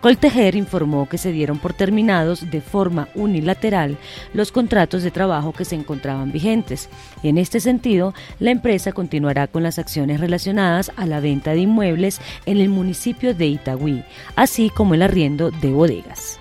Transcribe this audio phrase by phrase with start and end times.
[0.00, 3.98] Coltejer informó que se dieron por terminados de forma unilateral
[4.32, 6.88] los contratos de trabajo que se encontraban vigentes
[7.22, 11.60] y en este sentido la empresa continuará con las acciones relacionadas a la venta de
[11.60, 14.02] inmuebles en el municipio de Itagüí,
[14.36, 16.39] así como el arriendo de bodegas.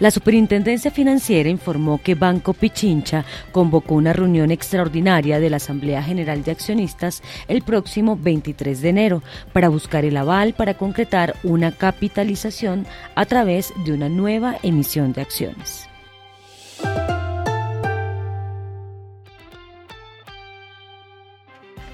[0.00, 6.42] La Superintendencia Financiera informó que Banco Pichincha convocó una reunión extraordinaria de la Asamblea General
[6.42, 9.22] de Accionistas el próximo 23 de enero
[9.52, 15.20] para buscar el aval para concretar una capitalización a través de una nueva emisión de
[15.20, 15.89] acciones.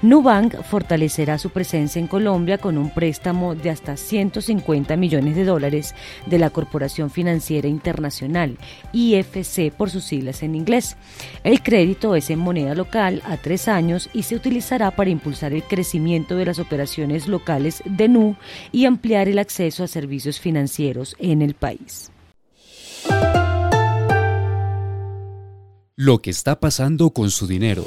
[0.01, 5.95] Nubank fortalecerá su presencia en Colombia con un préstamo de hasta 150 millones de dólares
[6.27, 8.57] de la Corporación Financiera Internacional,
[8.93, 10.97] IFC por sus siglas en inglés.
[11.43, 15.63] El crédito es en moneda local a tres años y se utilizará para impulsar el
[15.63, 18.35] crecimiento de las operaciones locales de NU
[18.71, 22.11] y ampliar el acceso a servicios financieros en el país.
[25.95, 27.83] Lo que está pasando con su dinero.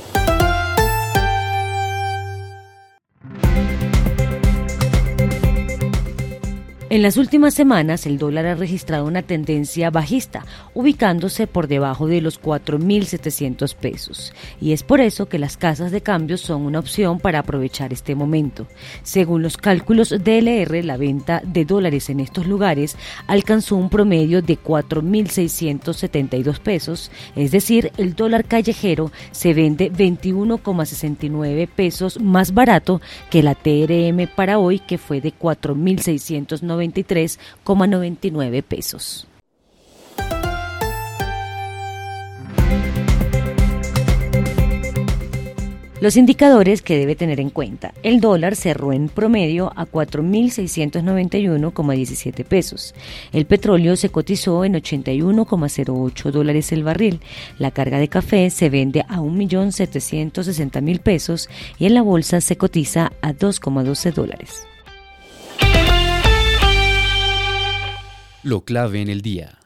[6.93, 12.21] En las últimas semanas, el dólar ha registrado una tendencia bajista, ubicándose por debajo de
[12.21, 14.33] los 4.700 pesos.
[14.61, 18.17] Y es por eso que las casas de cambio son una opción para aprovechar este
[18.17, 18.67] momento.
[19.05, 22.97] Según los cálculos DLR, la venta de dólares en estos lugares
[23.29, 32.21] alcanzó un promedio de 4.672 pesos, es decir, el dólar callejero se vende 21,69 pesos
[32.21, 33.01] más barato
[33.31, 39.27] que la TRM para hoy, que fue de 4.690 93,99 pesos.
[46.01, 47.93] Los indicadores que debe tener en cuenta.
[48.03, 52.95] El dólar cerró en promedio a 4.691,17 pesos.
[53.33, 57.21] El petróleo se cotizó en 81,08 dólares el barril.
[57.59, 63.13] La carga de café se vende a 1.760.000 pesos y en la bolsa se cotiza
[63.21, 64.70] a 2,12 dólares.
[68.43, 69.57] Lo clave en el día.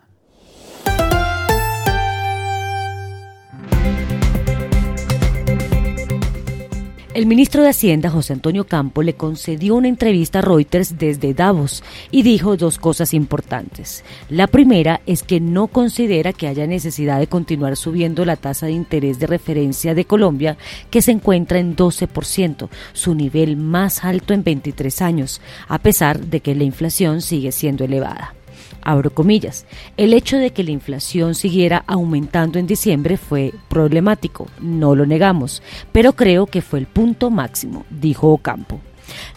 [7.14, 11.84] El ministro de Hacienda, José Antonio Campo, le concedió una entrevista a Reuters desde Davos
[12.10, 14.02] y dijo dos cosas importantes.
[14.28, 18.72] La primera es que no considera que haya necesidad de continuar subiendo la tasa de
[18.72, 20.56] interés de referencia de Colombia,
[20.90, 26.40] que se encuentra en 12%, su nivel más alto en 23 años, a pesar de
[26.40, 28.34] que la inflación sigue siendo elevada
[28.84, 29.66] abro comillas.
[29.96, 35.62] El hecho de que la inflación siguiera aumentando en diciembre fue problemático, no lo negamos,
[35.92, 38.80] pero creo que fue el punto máximo, dijo Ocampo.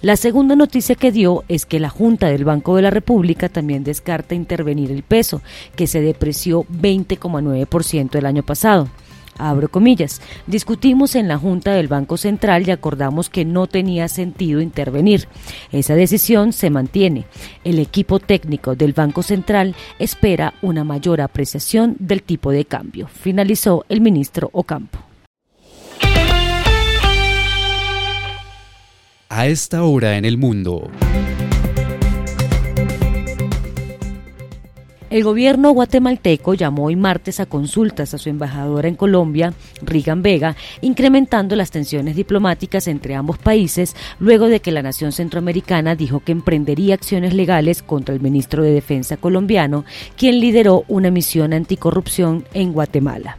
[0.02, 3.84] La segunda noticia que dio es que la Junta del Banco de la República también
[3.84, 5.42] descarta intervenir el peso,
[5.76, 8.90] que se depreció 20,9% el año pasado
[9.38, 14.62] abro comillas, discutimos en la Junta del Banco Central y acordamos que no tenía sentido
[14.62, 15.28] intervenir.
[15.72, 17.26] Esa decisión se mantiene.
[17.64, 23.86] El equipo técnico del Banco Central espera una mayor apreciación del tipo de cambio, finalizó
[23.90, 25.00] el ministro Ocampo.
[29.30, 30.90] A esta hora en el mundo.
[35.18, 39.52] El gobierno guatemalteco llamó hoy martes a consultas a su embajadora en Colombia,
[39.82, 45.96] Rigan Vega, incrementando las tensiones diplomáticas entre ambos países luego de que la nación centroamericana
[45.96, 51.52] dijo que emprendería acciones legales contra el ministro de Defensa colombiano, quien lideró una misión
[51.52, 53.38] anticorrupción en Guatemala.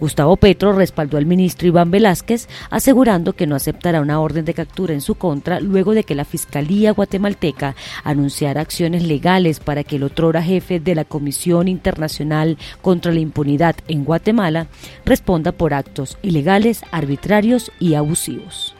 [0.00, 4.94] Gustavo Petro respaldó al ministro Iván Velázquez, asegurando que no aceptará una orden de captura
[4.94, 10.02] en su contra luego de que la Fiscalía guatemalteca anunciara acciones legales para que el
[10.02, 14.68] otrora jefe de la Comisión Internacional contra la Impunidad en Guatemala
[15.04, 18.74] responda por actos ilegales, arbitrarios y abusivos.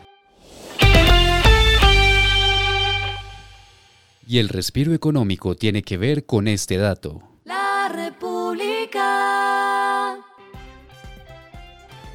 [4.29, 7.23] Y el respiro económico tiene que ver con este dato.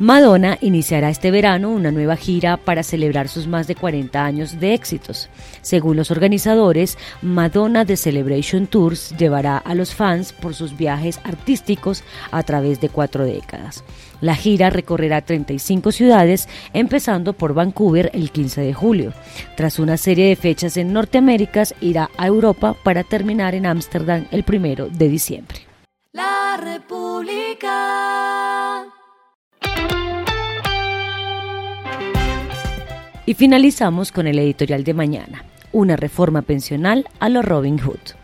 [0.02, 4.74] Madonna iniciará este verano una nueva gira para celebrar sus más de 40 años de
[4.74, 5.30] éxitos.
[5.62, 12.04] Según los organizadores, Madonna The Celebration Tours llevará a los fans por sus viajes artísticos
[12.32, 13.84] a través de cuatro décadas.
[14.22, 19.14] La gira recorrerá 35 ciudades, empezando por Vancouver el 15 de julio.
[19.56, 24.42] Tras una serie de fechas en Norteamérica, irá a Europa para terminar en Ámsterdam el
[24.42, 25.60] primero de diciembre.
[26.12, 28.51] La República.
[33.26, 38.16] Y finalizamos con el editorial de mañana, una reforma pensional a los Robin Hood.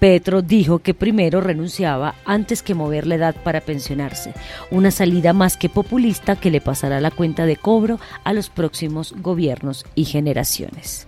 [0.00, 4.34] Petro dijo que primero renunciaba antes que mover la edad para pensionarse,
[4.72, 9.14] una salida más que populista que le pasará la cuenta de cobro a los próximos
[9.16, 11.06] gobiernos y generaciones.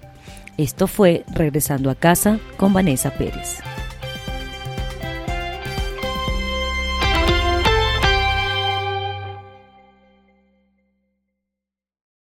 [0.58, 3.73] Esto fue Regresando a casa con Vanessa Pérez.